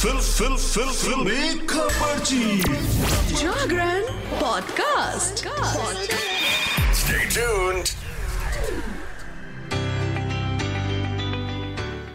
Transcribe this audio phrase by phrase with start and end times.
[0.00, 2.58] Fill फिल फिल फिल। खबरची
[3.34, 4.02] Jagran
[4.40, 5.44] podcast.
[7.00, 7.90] Stay tuned.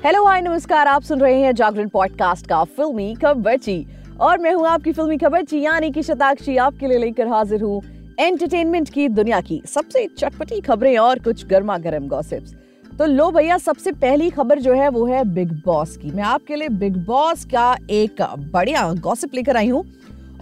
[0.05, 3.87] Hello hi नमस्कार। आप सुन रहे हैं जागरण पॉडकास्ट का फिल्मी खबर खबरची।
[4.21, 7.81] और मैं हूँ आपकी फिल्मी खबर खबरची यानी कि शताक्षी आपके लिए लेकर हाजिर हूँ
[8.19, 12.53] एंटरटेनमेंट की दुनिया की सबसे चटपटी खबरें और कुछ गर्मा गर्म गॉसिप्स
[12.99, 16.55] तो लो भैया, सबसे पहली खबर जो है वो है बिग बॉस की। मैं आपके
[16.55, 18.21] लिए बिग बॉस का एक
[18.53, 19.83] बढ़िया गॉसिप लेकर आई हूँ।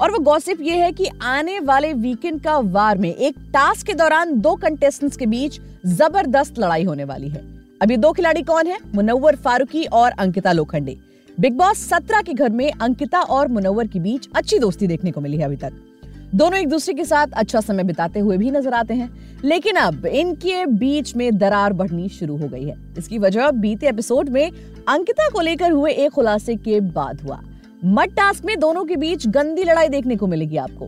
[0.02, 3.94] और वो गॉसिप ये है कि आने वाले वीकेंड का वार में एक टास्क के
[3.94, 7.42] दौरान दो कंटेस्टेंट्स के बीच ज़बरदस्त लड़ाई होने वाली है।
[7.82, 8.78] अभी दो खिलाड़ी कौन है?
[8.96, 10.98] मुनव्वर फारूकी और अंकिता लोखंडे।
[11.38, 15.22] बिग बॉस सत्रह के घर में अंकिता और मुनव्वर के बीच अच्छी दोस्ती देखने को
[15.22, 15.74] मिली है अभी तक।
[16.36, 20.06] दोनों एक दूसरे के साथ अच्छा समय बिताते हुए भी नज़र आते हैं। लेकिन अब
[20.06, 24.52] इनके बीच में दरार बढ़नी शुरू हो गई है। इसकी वजह बीते एपिसोड में
[24.88, 27.42] अंकिता को लेकर हुए एक खुलासे के बाद हुआ।
[27.86, 30.88] मड टास्क में दोनों के बीच गंदी लड़ाई देखने को मिलेगी आपको।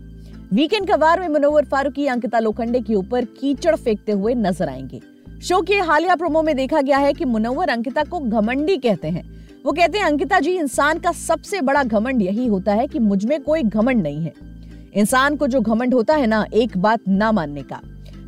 [0.53, 5.01] वीकेंड का वार में मनोवर फारूकी, अंकिता लोखंडे के ऊपर कीचड़ फेंकते हुए नज़र आएँगे।
[5.43, 9.23] शो के हालिया प्रोमो में देखा गया है कि मुनव्वर अंकिता को घमंडी कहते हैं।
[9.65, 13.41] वो कहते हैं, अंकिता जी, इंसान का सबसे बड़ा घमंड यही होता है कि मुझमें
[13.41, 14.54] कोई घमंड नहीं है।
[14.95, 17.81] इंसान को जो घमंड होता है ना, एक बात ना मानने का।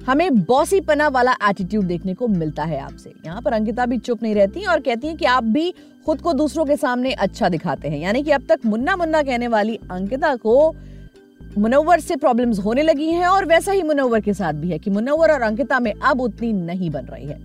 [0.08, 4.24] हमें बॉसी पना वाला एटीट्यूड देखने को मिलता है आपसे। यहाँ पर अंकिता भी चुप
[4.24, 5.74] नहीं रहती और कहती हैं कि आप भी
[6.06, 9.48] खुद को दूसरों के सामने अच्छा दिखाते हैं। यानी कि अब तक मुन्ना मुन्ना कहने
[9.48, 10.74] वाली अंकिता को
[11.58, 14.90] मुनव्वर से प्रॉब्लम्स होने लगी हैं और वैसा ही मुनव्वर के साथ भी है कि
[14.90, 17.40] मुनव्वर और अंकिता में अब उतनी नहीं बन रही है।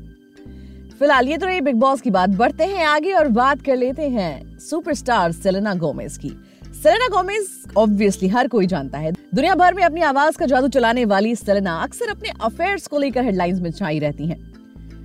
[0.98, 4.08] फ़िलहाल ये तो रही बिग बॉस की बात। बढ़ते हैं आगे और बात कर लेते
[4.08, 6.32] हैं सुपरस्टार सेलेना गोमेज की।
[6.74, 11.04] सेलेना गोमेज ऑब्वियसली हर कोई जानता है। दुनिया भर में अपनी आवाज़ का जादू चलाने
[11.04, 14.38] वाली सेलेना अक्सर अपने अफेयर्स को लेकर हेडलाइंस में छाई रहती हैं।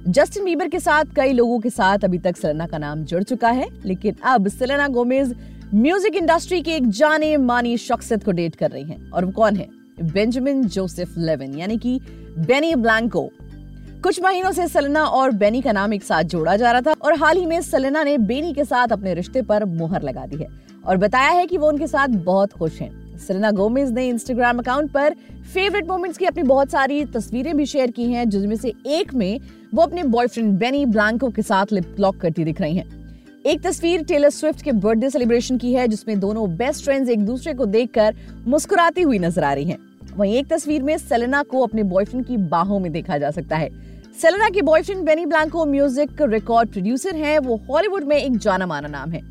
[0.07, 3.49] जस्टिन बीबर के साथ कई लोगों के साथ अभी तक सेलेना का नाम जुड़ चुका
[3.49, 5.35] है, लेकिन अब सेलेना गोमेज
[5.73, 9.55] म्यूज़िक इंडस्ट्री की एक जाने मानी शख्सियत को डेट कर रही हैं। और वो कौन
[9.55, 9.67] है?
[10.03, 11.99] बेंजामिन जोसेफ लेविन यानी कि
[12.39, 13.29] बेनी ब्लैंको
[14.03, 17.13] कुछ महीनों से सलेना और बेनी का नाम एक साथ जोड़ा जा रहा था, और
[17.15, 20.47] हाल ही में सलेना ने बेनी के साथ अपने रिश्ते पर मोहर लगा दी है।
[20.87, 24.91] और बताया है कि वो उनके साथ बहुत खुश हैं। सेलेना गोमेज ने इंस्टाग्राम अकाउंट
[24.91, 25.15] पर
[25.53, 29.39] फेवरेट मोमेंट्स की अपनी बहुत सारी तस्वीरें भी शेयर की हैं जिसमें से एक में
[29.73, 32.95] वो अपने बॉयफ्रेंड बेनी ब्लैंको के साथ लिप लॉक करती दिख रही हैं।
[33.45, 37.53] एक तस्वीर टेलर स्विफ्ट के बर्थडे सेलिब्रेशन की है, जिसमें दोनों बेस्ट फ्रेंड्स एक दूसरे
[37.53, 38.15] को देखकर
[38.47, 39.77] मुस्कुराती हुई नज़र आ रही हैं।
[40.17, 43.69] वहीं एक तस्वीर में सेलेना को अपने बॉयफ्रेंड की बाहों में देखा जा सकता है।
[44.21, 48.87] सेलेना के boyfriend Benny Blanco music record producer हैं, वो हॉलीवुड में एक जाना माना
[48.89, 49.21] नाम है।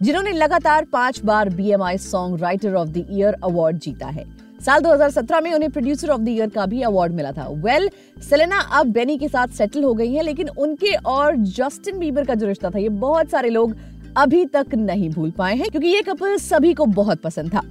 [0.00, 1.98] जिन्होंने लगातार पाँच बार BMI
[2.40, 4.24] songwriter of the year award जीता है।
[4.60, 8.22] साल 2017 में उन्हें प्रोड्यूसर ऑफ़ द ईयर का भी अवार्ड मिला था। वेल well,
[8.22, 12.34] सेलेना अब बेनी के साथ सेटल हो गई हैं लेकिन उनके और जस्टिन बीबर का
[12.34, 13.74] जो रिश्ता था ये बहुत सारे लोग
[14.16, 17.62] अभी तक नहीं भूल पाए हैं क्योंकि ये कपल सभी को बहुत पसंद था।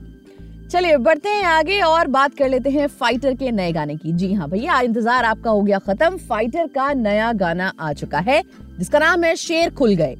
[0.72, 4.34] चलिए बढ़ते हैं आगे और बात कर लेते हैं फाइटर के नए गाने की। जी
[4.34, 8.42] हाँ भैया इंतज़ार आपका हो गया खत्म। फाइटर का नया गाना आ चुका है
[8.80, 10.16] जिसका नाम है शेर खुल गए।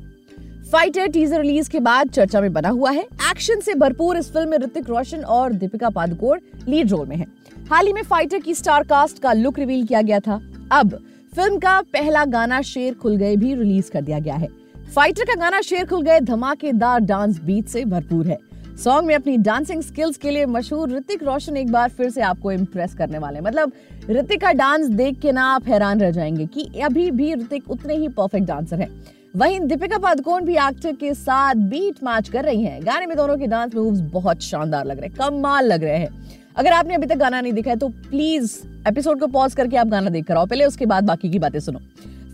[0.72, 4.50] फाइटर टीजर रिलीज़ के बाद चर्चा में बना हुआ है। एक्शन से भरपूर इस फ़िल्म
[4.50, 7.28] में ऋतिक रोशन और दीपिका पादुकोण लीड रोल में हैं।
[7.70, 10.96] हाल ही में फाइटर की स्टार कास्ट का लुक रिवील किया गया था। अब
[11.36, 14.48] फ़िल्म का पहला गाना शेर खुल गए भी रिलीज़ कर दिया गया है।
[14.96, 18.38] फाइटर का गाना शेर खुल गए धमाकेदार डांस बीट से भरपूर है।
[18.84, 22.52] सॉन्ग में अपनी डांसिंग स्किल्स के लिए मशहूर ऋतिक रोशन एक बार फिर से आपको
[22.52, 23.72] इम्प्रेस करने वाले हैं। मतलब
[24.10, 27.96] ऋतिक का डांस देख के ना आप हैरान रह जाएँगे कि अभी भी ऋतिक उतने
[27.96, 32.64] ही परफेक्ट डांसर है। वहीं दीपिका पादुकोण भी एक्टर के साथ बीट मैच कर रही
[32.64, 35.98] हैं। गाने में दोनों के डांस मूव्स बहुत शानदार लग रहे हैं, कमाल लग रहे
[35.98, 36.10] हैं।
[36.58, 38.56] अगर आपने अभी तक गाना नहीं देखा है तो प्लीज़
[38.88, 41.60] एपिसोड को पॉज करके आप गाना देख कर आओ। पहले उसके बाद बाकी की बातें
[41.60, 41.80] सुनो।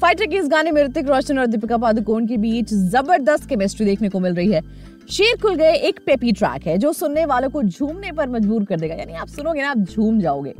[0.02, 4.10] फाइटर के इस गाने में ऋतिक रोशन और दीपिका पादुकोण के बीच ज़बरदस्त केमिस्ट्री देखने
[4.10, 4.62] को मिल रही है।
[5.10, 8.80] शेर खुल गए एक पेपी ट्रैक है, जो सुनने वालों को झूमने पर मजबूर कर
[8.80, 10.54] देगा। यानी आप सुनोगे ना, आप झूम जाओगे।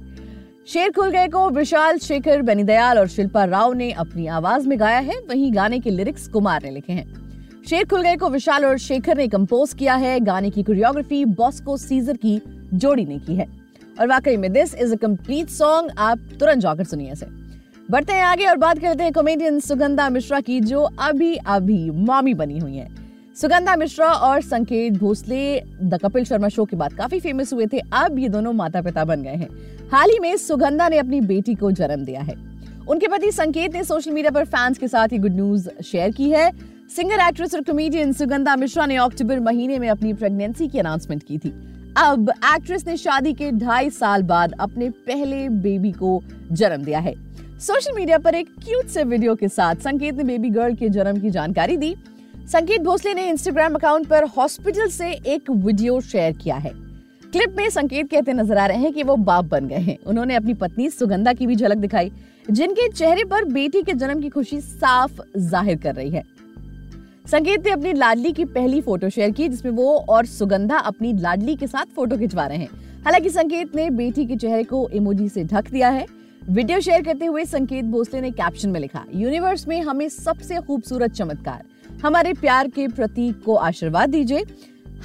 [0.68, 5.00] शेर खुल गए को विशाल शेखर बेनीदयाल और शिल्पा राव ने अपनी आवाज़ में गाया
[5.00, 7.06] है। वहीं गाने के लिरिक्स कुमार ने लिखे हैं।
[7.70, 11.78] शेर खुल गए को विशाल और शेखर ने कंपोज किया है। गाने की कोरियोग्राफी बॉस्को
[11.78, 12.42] सीजर की
[12.74, 13.48] जोड़ी ने की है।
[14.00, 17.26] और वाकई में this is a complete song आप तुरंत जाकर सुनिए इसे।
[17.92, 22.34] बढ़ते हैं आगे और बात करते हैं कॉमेडियन सुगंधा मिश्रा की, जो अभी अभी मामी
[22.34, 23.01] बनी हुई है।
[23.42, 27.80] सुगंधा मिश्रा और संकेत भोसले, द कपिल शर्मा शो के बाद काफ़ी फ़ेमस हुए थे।
[27.94, 29.48] अब ये दोनों माता पिता बन गए हैं।
[29.92, 32.36] हाल ही में सुगंधा ने अपनी बेटी को जन्म दिया है।
[32.90, 36.30] उनके पति संकेत ने सोशल मीडिया पर फैंस के साथ ये गुड न्यूज़ शेयर की
[36.30, 36.52] है।
[36.96, 41.38] सिंगर एक्ट्रेस और कॉमेडियन सुगंधा मिश्रा ने अक्टूबर महीने में अपनी प्रेगनेंसी की अनाउंसमेंट की
[41.38, 41.54] थी।
[41.98, 46.22] अब एक्ट्रेस ने शादी के ढाई साल बाद अपने पहले बेबी को
[46.52, 47.16] जन्म दिया है।
[47.60, 51.20] सोशल मीडिया पर एक क्यूट से वीडियो के साथ संकेत ने बेबी गर्ल के जन्म
[51.20, 51.96] की जानकारी दी।
[52.52, 56.70] संकेत भोसले ने इंस्टाग्राम अकाउंट पर हॉस्पिटल से एक वीडियो शेयर किया है।
[57.26, 60.36] क्लिप में संकेत कहते नज़र आ रहे हैं कि वो बाप बन गए हैं। उन्होंने
[60.36, 62.12] अपनी पत्नी सुगंधा की भी झलक दिखाई,
[62.50, 66.24] जिनके चेहरे पर बेटी के जन्म की खुशी साफ़ ज़ाहिर कर रही है।
[67.28, 71.56] संकेत ने अपनी लाडली की पहली फ़ोटो शेयर की, जिसमें वो और सुगंधा अपनी लाडली
[71.56, 72.70] के साथ फ़ोटो खिंचवा रहे हैं।
[73.06, 76.06] हालाँकि संकेत ने बेटी के चेहरे को इमोजी से ढक दिया है।
[76.42, 81.12] वीडियो शेयर करते हुए संकेत भोसले ने कैप्शन में लिखा यूनिवर्स में हमें सबसे खूबसूरत
[81.14, 81.64] चमत्कार
[82.04, 84.44] हमारे प्यार के प्रतीक को आशीर्वाद दीजिए।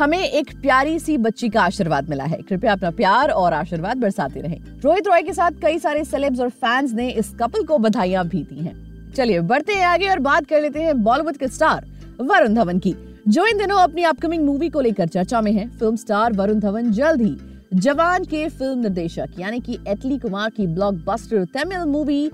[0.00, 4.40] हमें एक प्यारी सी बच्ची का आशीर्वाद मिला है। कृपया अपना प्यार और आशीर्वाद बरसाते
[4.40, 8.26] रहें। रोहित रॉय के साथ कई सारे सेलेब्स और फैंस ने इस कपल को बधाइयाँ
[8.28, 11.86] भी दी हैं। चलिए, बढ़ते हैं आगे और बात कर लेते हैं बॉलीवुड के स्टार
[12.20, 12.94] वरुण धवन की।
[13.28, 16.90] जो इन दिनों अपनी अपकमिंग मूवी को लेकर चर्चा में है फ़िल्म स्टार वरुण धवन
[16.92, 17.36] जल्द ही
[17.74, 22.28] जवान के फ़िल्म निर्देशक, यानी कि एटली कुमार की ब्लॉकबस्टर तमिल मूवी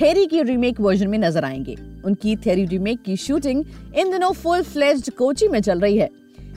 [0.00, 3.64] थेरी की रीमेक वर्जन में नज़र आएँगे। उनकी थेरी रीमेक की शूटिंग
[3.96, 6.08] इन दिनों फुल फ्लेज्ड कोची में चल रही है।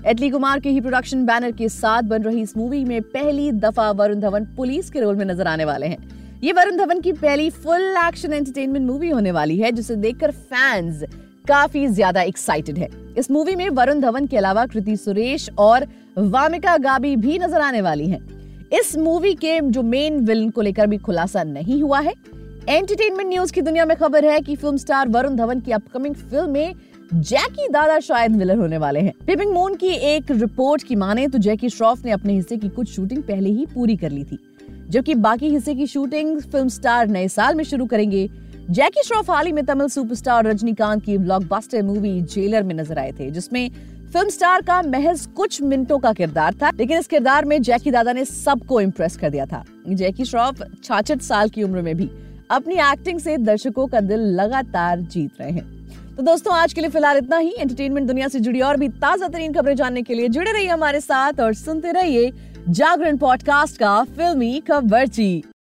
[0.05, 3.89] एटली कुमार के ही प्रोडक्शन बैनर के साथ बन रही इस मूवी में पहली दफ़ा
[3.91, 5.97] वरुण धवन पुलिस के रोल में नज़र आने वाले हैं।
[6.43, 11.03] ये वरुण धवन की पहली फुल एक्शन एंटरटेनमेंट मूवी होने वाली है, जिसे देखकर फैंस
[11.47, 15.85] काफ़ी ज़्यादा एक्साइटेड है। इस मूवी में वरुण धवन के अलावा कृति सुरेश और
[16.17, 18.19] वामिका गाबी भी नज़र आने वाली हैं।
[18.73, 22.13] इस मूवी के जो मेन विलन को लेकर भी खुलासा नहीं हुआ है
[22.67, 26.49] एंटरटेनमेंट न्यूज़ की दुनिया में खबर है कि फ़िल्म स्टार वरुण धवन की अपकमिंग फ़िल्म
[26.51, 26.73] में
[27.13, 31.37] जैकी दादा शायद विलन होने वाले हैं। पिपिंग मून की एक रिपोर्ट की माने तो
[31.37, 34.39] जैकी श्रॉफ ने अपने हिस्से की कुछ शूटिंग पहले ही पूरी कर ली थी।
[34.89, 38.27] जबकि बाकी हिस्से की शूटिंग फ़िल्म स्टार नए साल में शुरू करेंगे।
[38.69, 43.11] जैकी श्रॉफ हाल ही में तमिल सुपरस्टार रजनीकांत की ब्लॉकबस्टर मूवी जेलर में नज़र आए
[43.11, 43.69] थे, जिसमें
[44.13, 48.13] फ़िल्म स्टार का महज कुछ मिनटों का किरदार था, लेकिन इस किरदार में जैकी दादा
[48.13, 52.09] ने सबको इम्प्रेस कर दिया था। जैकी श्रॉफ छाछठ साल की उम्र में भी।
[52.49, 56.89] अपनी एक्टिंग से दर्शकों का दिल लगातार जीत रहे हैं। तो दोस्तों, आज के लिए
[56.89, 60.27] फ़िलहाल इतना ही। एंटरटेनमेंट दुनिया से जुड़ी और भी ताज़ा तरीन खबरें जानने के लिए
[60.27, 62.31] जुड़े रहिए हमारे साथ और सुनते रहिए
[62.69, 65.56] जागरण पॉडकास्ट का फिल्मी खबर